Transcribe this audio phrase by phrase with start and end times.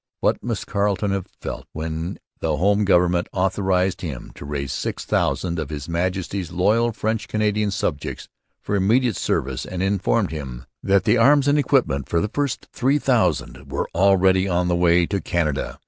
[0.19, 5.59] What must Carleton have felt when the home government authorized him to raise six thousand
[5.59, 8.27] of His Majesty's loyal French Canadian subjects
[8.63, 12.97] for immediate service and informed him that the arms and equipment for the first three
[12.97, 15.79] thousand were already on the way to Canada!